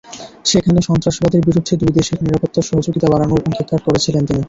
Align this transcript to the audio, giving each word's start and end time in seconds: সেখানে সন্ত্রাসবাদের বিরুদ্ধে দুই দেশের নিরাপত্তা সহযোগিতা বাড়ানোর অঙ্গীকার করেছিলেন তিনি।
সেখানে 0.45 0.79
সন্ত্রাসবাদের 0.81 1.41
বিরুদ্ধে 1.41 1.73
দুই 1.81 1.91
দেশের 1.97 2.17
নিরাপত্তা 2.21 2.61
সহযোগিতা 2.61 3.07
বাড়ানোর 3.09 3.41
অঙ্গীকার 3.41 3.79
করেছিলেন 3.87 4.23
তিনি। 4.25 4.39